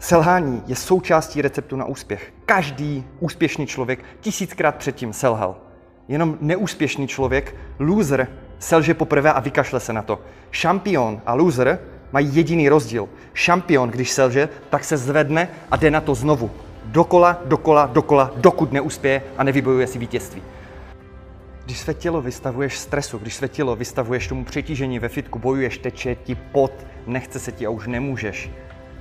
Selhání 0.00 0.62
je 0.66 0.76
součástí 0.76 1.42
receptu 1.42 1.76
na 1.76 1.84
úspěch. 1.84 2.32
Každý 2.46 3.04
úspěšný 3.18 3.66
člověk 3.66 4.04
tisíckrát 4.20 4.76
předtím 4.76 5.12
selhal. 5.12 5.56
Jenom 6.08 6.38
neúspěšný 6.40 7.08
člověk, 7.08 7.56
loser, 7.78 8.28
selže 8.58 8.94
poprvé 8.94 9.32
a 9.32 9.40
vykašle 9.40 9.80
se 9.80 9.92
na 9.92 10.02
to. 10.02 10.20
Šampion 10.50 11.20
a 11.26 11.34
loser 11.34 11.78
mají 12.12 12.36
jediný 12.36 12.68
rozdíl. 12.68 13.08
Šampion, 13.34 13.90
když 13.90 14.10
selže, 14.10 14.48
tak 14.70 14.84
se 14.84 14.96
zvedne 14.96 15.48
a 15.70 15.76
jde 15.76 15.90
na 15.90 16.00
to 16.00 16.14
znovu. 16.14 16.50
Dokola, 16.84 17.38
dokola, 17.44 17.86
dokola, 17.86 18.32
dokud 18.36 18.72
neuspěje 18.72 19.22
a 19.38 19.44
nevybojuje 19.44 19.86
si 19.86 19.98
vítězství. 19.98 20.42
Když 21.64 21.78
své 21.78 21.94
tělo 21.94 22.22
vystavuješ 22.22 22.78
stresu, 22.78 23.18
když 23.18 23.34
své 23.34 23.48
tělo 23.48 23.76
vystavuješ 23.76 24.28
tomu 24.28 24.44
přetížení 24.44 24.98
ve 24.98 25.08
fitku, 25.08 25.38
bojuješ, 25.38 25.78
teče 25.78 26.14
ti 26.14 26.34
pot, 26.34 26.72
nechce 27.06 27.38
se 27.38 27.52
ti 27.52 27.66
a 27.66 27.70
už 27.70 27.86
nemůžeš. 27.86 28.50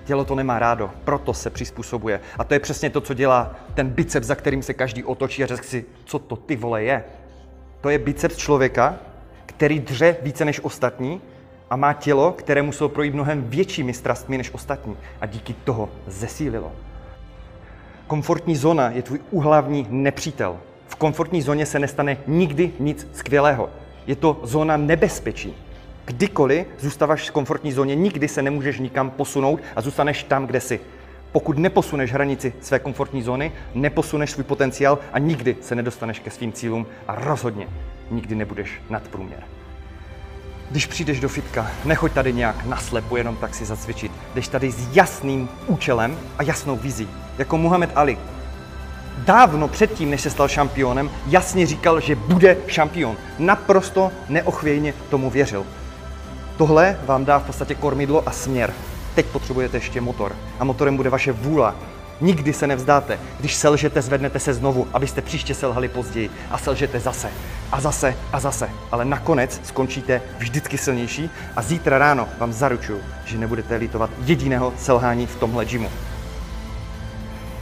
Tělo 0.10 0.26
to 0.26 0.36
nemá 0.36 0.60
rádo, 0.60 0.91
proto 1.04 1.34
se 1.34 1.50
přizpůsobuje. 1.50 2.20
A 2.38 2.44
to 2.44 2.54
je 2.54 2.59
přesně 2.59 2.90
to, 2.90 3.02
co 3.02 3.13
dělá 3.13 3.55
ten 3.73 3.90
biceps, 3.90 4.27
za 4.27 4.35
kterým 4.35 4.63
se 4.63 4.73
každý 4.73 5.04
otočí 5.04 5.44
a 5.44 5.48
řekne 5.48 5.68
si, 5.68 5.85
co 6.05 6.20
to 6.20 6.35
ty 6.35 6.55
vole 6.55 6.84
je. 6.84 7.04
To 7.82 7.90
je 7.90 7.99
biceps 7.99 8.38
člověka, 8.38 8.95
který 9.45 9.80
dře 9.80 10.18
více 10.22 10.45
než 10.45 10.59
ostatní 10.59 11.22
a 11.70 11.76
má 11.76 11.94
tělo, 11.94 12.32
které 12.32 12.62
muselo 12.62 12.90
projít 12.90 13.13
mnohem 13.13 13.44
většími 13.49 13.94
strastmi 13.94 14.38
než 14.38 14.54
ostatní 14.54 14.98
a 15.22 15.26
díky 15.26 15.54
toho 15.63 15.90
zesílilo. 16.08 16.71
Komfortní 18.07 18.55
zóna 18.55 18.90
je 18.90 19.02
tvůj 19.02 19.20
uhlavní 19.32 19.88
nepřítel. 19.90 20.57
V 20.88 20.96
komfortní 20.96 21.41
zóně 21.41 21.66
se 21.66 21.80
nestane 21.80 22.18
nikdy 22.27 22.71
nic 22.80 23.07
skvělého. 23.13 23.70
Je 24.07 24.16
to 24.16 24.40
zóna 24.44 24.77
nebezpečí. 24.77 25.55
Kdykoliv 26.09 26.68
zůstáváš 26.80 27.30
v 27.30 27.34
komfortní 27.34 27.72
zóně, 27.72 27.95
nikdy 27.95 28.27
se 28.27 28.41
nemůžeš 28.41 28.80
nikam 28.80 29.09
posunout 29.09 29.62
a 29.76 29.81
zůstaneš 29.81 30.23
tam, 30.23 30.48
kde 30.48 30.62
jsi. 30.62 30.80
Pokud 31.32 31.58
neposuneš 31.58 32.13
hranici 32.13 32.54
své 32.62 32.80
komfortní 32.80 33.23
zóny, 33.23 33.52
neposuneš 33.74 34.32
svůj 34.32 34.43
potenciál 34.43 34.99
a 35.13 35.20
nikdy 35.20 35.57
se 35.62 35.76
nedostaneš 35.76 36.20
ke 36.20 36.32
svým 36.32 36.54
cílům 36.54 36.87
a 37.07 37.15
rozhodně 37.15 37.68
nikdy 38.12 38.35
nebudeš 38.35 38.82
nad 38.90 39.07
průměr. 39.07 39.43
Když 40.71 40.85
přijdeš 40.85 41.20
do 41.20 41.30
fitka, 41.30 41.71
nechoď 41.85 42.12
tady 42.12 42.34
nějak 42.34 42.65
naslepo 42.65 43.18
jenom 43.18 43.35
tak 43.35 43.55
si 43.55 43.65
zacvičit. 43.65 44.12
Jdeš 44.35 44.48
tady 44.48 44.71
s 44.71 44.96
jasným 44.96 45.49
účelem 45.68 46.18
a 46.37 46.43
jasnou 46.43 46.76
vizí. 46.76 47.10
Jako 47.37 47.57
Muhammad 47.57 47.90
Ali. 47.96 48.18
Dávno 49.18 49.68
předtím, 49.68 50.10
než 50.10 50.21
se 50.21 50.30
stal 50.30 50.48
šampionem, 50.48 51.12
jasně 51.27 51.65
říkal, 51.65 51.99
že 51.99 52.15
bude 52.15 52.57
šampion. 52.68 53.18
Naprosto 53.40 54.12
neochvějně 54.30 54.93
tomu 55.10 55.30
věřil. 55.30 55.65
Tohle 56.60 56.99
vám 57.05 57.26
dá 57.26 57.40
v 57.40 57.43
podstatě 57.43 57.76
kormidlo 57.76 58.27
a 58.27 58.32
směr. 58.32 58.74
Teď 59.15 59.26
potřebujete 59.26 59.77
ještě 59.77 60.02
motor. 60.02 60.35
A 60.60 60.63
motorem 60.63 60.98
bude 60.98 61.10
vaše 61.10 61.32
vůle. 61.32 61.74
Nikdy 62.21 62.54
se 62.54 62.68
nevzdáte. 62.68 63.20
Když 63.40 63.55
selžete, 63.55 64.02
zvednete 64.02 64.40
se 64.40 64.53
znovu, 64.53 64.88
abyste 64.94 65.22
příště 65.22 65.53
selhali 65.56 65.88
později. 65.88 66.30
A 66.52 66.57
selžete 66.57 67.00
zase. 67.00 67.30
A 67.72 67.81
zase 67.81 68.16
a 68.34 68.40
zase. 68.40 68.69
Ale 68.91 69.06
nakonec 69.06 69.62
skončíte 69.63 70.22
vždycky 70.38 70.78
silnější 70.78 71.30
a 71.56 71.62
zítra 71.62 71.97
ráno 71.97 72.28
vám 72.40 72.53
zaručuju, 72.53 73.00
že 73.25 73.38
nebudete 73.38 73.75
litovat 73.75 74.09
jediného 74.25 74.74
selhání 74.78 75.28
v 75.28 75.35
tomhle 75.35 75.66
gymu. 75.66 75.90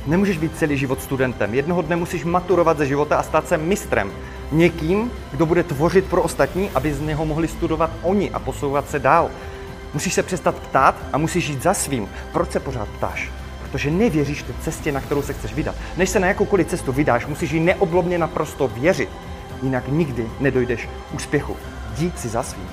Nemůžeš 0.07 0.37
být 0.37 0.57
celý 0.57 0.77
život 0.77 1.01
studentem. 1.01 1.53
Jednoho 1.53 1.81
dne 1.81 1.95
musíš 1.95 2.23
maturovat 2.25 2.77
ze 2.77 2.85
života 2.85 3.17
a 3.17 3.23
stát 3.23 3.47
se 3.47 3.57
mistrem. 3.57 4.11
Někým, 4.51 5.11
kdo 5.31 5.45
bude 5.45 5.63
tvořit 5.63 6.05
pro 6.05 6.21
ostatní, 6.21 6.69
aby 6.75 6.93
z 6.93 7.01
něho 7.01 7.25
mohli 7.25 7.47
studovat 7.47 7.89
oni 8.01 8.31
a 8.31 8.39
posouvat 8.39 8.89
se 8.89 8.99
dál. 8.99 9.29
Musíš 9.93 10.13
se 10.13 10.23
přestat 10.23 10.55
ptát 10.55 10.95
a 11.13 11.17
musíš 11.17 11.45
žít 11.45 11.63
za 11.63 11.73
svým. 11.73 12.09
Proč 12.33 12.51
se 12.51 12.59
pořád 12.59 12.87
ptáš? 12.87 13.31
Protože 13.61 13.91
nevěříš 13.91 14.43
té 14.43 14.53
cestě, 14.61 14.91
na 14.91 15.01
kterou 15.01 15.21
se 15.21 15.33
chceš 15.33 15.53
vydat. 15.53 15.75
Než 15.97 16.09
se 16.09 16.19
na 16.19 16.27
jakoukoliv 16.27 16.67
cestu 16.67 16.91
vydáš, 16.91 17.25
musíš 17.25 17.51
jí 17.51 17.59
neoblomně 17.59 18.17
naprosto 18.17 18.67
věřit. 18.67 19.09
Jinak 19.63 19.87
nikdy 19.87 20.27
nedojdeš 20.39 20.89
k 21.11 21.15
úspěchu. 21.15 21.55
Jdi 21.97 22.11
si 22.15 22.29
za 22.29 22.43
svým. 22.43 22.67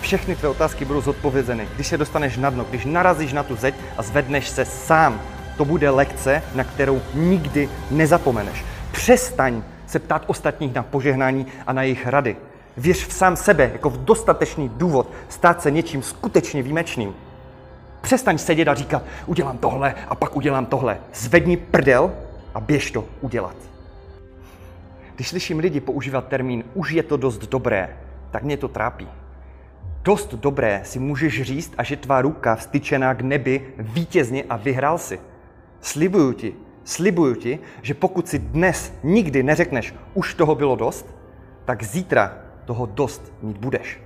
Všechny 0.00 0.36
tvé 0.36 0.48
otázky 0.48 0.84
budou 0.84 1.00
zodpovězeny, 1.00 1.68
když 1.74 1.86
se 1.86 1.98
dostaneš 1.98 2.36
na 2.36 2.50
dno, 2.50 2.66
když 2.70 2.84
narazíš 2.84 3.32
na 3.32 3.42
tu 3.42 3.56
zeď 3.56 3.74
a 3.96 4.02
zvedneš 4.02 4.48
se 4.48 4.64
sám. 4.64 5.20
To 5.56 5.64
bude 5.64 5.90
lekce, 5.90 6.42
na 6.54 6.64
kterou 6.64 7.02
nikdy 7.14 7.68
nezapomeneš. 7.90 8.64
Přestaň 8.92 9.62
se 9.86 9.98
ptát 9.98 10.24
ostatních 10.26 10.74
na 10.74 10.82
požehnání 10.82 11.46
a 11.66 11.72
na 11.72 11.82
jejich 11.82 12.06
rady. 12.06 12.36
Věř 12.76 13.06
v 13.06 13.12
sám 13.12 13.36
sebe 13.36 13.70
jako 13.72 13.90
v 13.90 14.04
dostatečný 14.04 14.68
důvod 14.68 15.10
stát 15.28 15.62
se 15.62 15.70
něčím 15.70 16.02
skutečně 16.02 16.62
výjimečným. 16.62 17.14
Přestaň 18.00 18.38
sedět 18.38 18.68
a 18.68 18.74
říkat, 18.74 19.02
udělám 19.26 19.58
tohle 19.58 19.94
a 20.08 20.14
pak 20.14 20.36
udělám 20.36 20.66
tohle. 20.66 20.98
Zvedni 21.14 21.56
prdel 21.56 22.12
a 22.54 22.60
běž 22.60 22.90
to 22.90 23.04
udělat. 23.20 23.56
Když 25.14 25.28
slyším 25.28 25.58
lidi 25.58 25.80
používat 25.80 26.28
termín 26.28 26.64
už 26.74 26.90
je 26.90 27.02
to 27.02 27.16
dost 27.16 27.46
dobré, 27.46 27.96
tak 28.30 28.42
mě 28.42 28.56
to 28.56 28.68
trápí. 28.68 29.08
Dost 30.02 30.34
dobré 30.34 30.80
si 30.84 30.98
můžeš 30.98 31.42
říct, 31.42 31.74
až 31.78 31.90
je 31.90 31.96
tvá 31.96 32.22
ruka 32.22 32.56
vstyčená 32.56 33.14
k 33.14 33.20
nebi 33.20 33.74
vítězně 33.78 34.44
a 34.48 34.56
vyhrál 34.56 34.98
si. 34.98 35.20
Slibuju 35.80 36.32
ti, 36.32 36.54
slibuju 36.84 37.34
ti, 37.34 37.58
že 37.82 37.94
pokud 37.94 38.28
si 38.28 38.38
dnes 38.38 38.92
nikdy 39.02 39.42
neřekneš, 39.42 39.94
už 40.14 40.34
toho 40.34 40.54
bylo 40.54 40.76
dost, 40.76 41.06
tak 41.64 41.82
zítra 41.82 42.38
toho 42.64 42.86
dost 42.86 43.32
mít 43.42 43.56
budeš. 43.56 44.00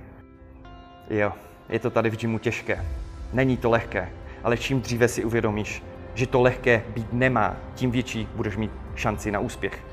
Jo, 1.09 1.33
je 1.69 1.79
to 1.79 1.89
tady 1.89 2.09
v 2.09 2.17
gymu 2.17 2.39
těžké. 2.39 2.85
Není 3.33 3.57
to 3.57 3.69
lehké, 3.69 4.09
ale 4.43 4.57
čím 4.57 4.81
dříve 4.81 5.07
si 5.07 5.25
uvědomíš, 5.25 5.83
že 6.13 6.27
to 6.27 6.41
lehké 6.41 6.83
být 6.93 7.13
nemá, 7.13 7.55
tím 7.75 7.91
větší 7.91 8.27
budeš 8.35 8.57
mít 8.57 8.71
šanci 8.95 9.31
na 9.31 9.39
úspěch. 9.39 9.83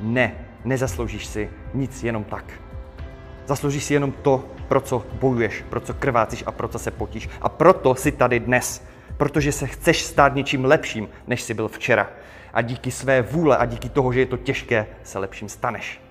Ne, 0.00 0.34
nezasloužíš 0.64 1.26
si 1.26 1.50
nic 1.74 2.04
jenom 2.04 2.24
tak. 2.24 2.44
Zasloužíš 3.46 3.84
si 3.84 3.94
jenom 3.94 4.12
to, 4.12 4.44
pro 4.68 4.80
co 4.80 5.06
bojuješ, 5.20 5.64
pro 5.70 5.80
co 5.80 5.94
krvácíš 5.94 6.44
a 6.46 6.52
pro 6.52 6.68
co 6.68 6.78
se 6.78 6.90
potíš. 6.90 7.28
A 7.40 7.48
proto 7.48 7.94
jsi 7.94 8.12
tady 8.12 8.40
dnes 8.40 8.84
protože 9.16 9.52
se 9.52 9.66
chceš 9.66 10.02
stát 10.02 10.34
něčím 10.34 10.64
lepším, 10.64 11.08
než 11.26 11.42
jsi 11.42 11.54
byl 11.54 11.68
včera. 11.68 12.10
A 12.52 12.62
díky 12.62 12.90
své 12.90 13.22
vůle 13.22 13.56
a 13.56 13.64
díky 13.64 13.88
toho, 13.88 14.12
že 14.12 14.20
je 14.20 14.26
to 14.26 14.36
těžké, 14.36 14.86
se 15.02 15.18
lepším 15.18 15.48
staneš. 15.48 16.03